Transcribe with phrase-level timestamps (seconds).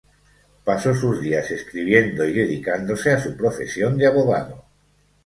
[0.63, 4.65] Pasó sus días escribiendo y dedicándose a su profesión de abogado.